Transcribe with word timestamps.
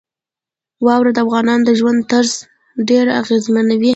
واوره 0.85 1.11
د 1.13 1.17
افغانانو 1.25 1.63
د 1.67 1.71
ژوند 1.79 1.99
طرز 2.11 2.33
ډېر 2.89 3.05
اغېزمنوي. 3.21 3.89